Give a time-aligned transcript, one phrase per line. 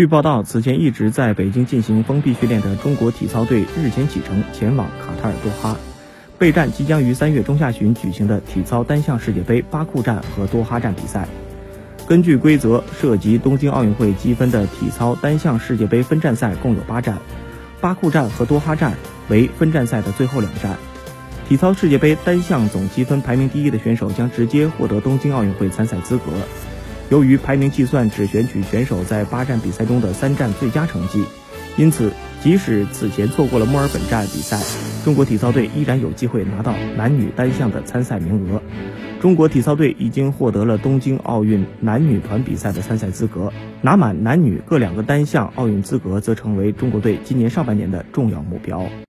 [0.00, 5.76] 据报道，此前一直在北京进行封闭训练的中国体操队日前启程前往卡塔尔多哈，
[6.38, 11.28] 备战即将于三月中下旬举行的体操单项世界杯巴库站和多哈站比赛。
[12.08, 17.18] 根据规则，涉及东京奥运会积分的体操单项世界杯分站赛共有八站，
[17.82, 18.94] 巴库站和多哈站
[19.28, 20.78] 为分站赛的最后两站。
[21.46, 26.32] 体操世界杯单项总积分排名第一的选手将直接获得东京奥运会参赛资格。
[27.10, 31.24] 由于排名计算只选取选手在八站比赛中的三站最佳成绩，
[31.76, 34.56] 因此即使此前错过了墨尔本站比赛，
[35.04, 38.62] 中国体操队依然有机会拿到男女单项的参赛名额。
[39.20, 48.86] 中国体操队已经获得了东京奥运男女团比赛的参赛资格，拿满男女各两个单项奥运资格，则成为中国队今年上半年的重要目标。